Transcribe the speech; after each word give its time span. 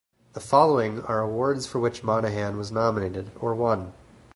The 0.33 0.39
following 0.39 1.03
are 1.03 1.19
awards 1.21 1.67
for 1.67 1.77
which 1.77 2.03
Monaghan 2.03 2.57
was 2.57 2.71
nominated, 2.71 3.29
or 3.39 3.53
won. 3.53 3.93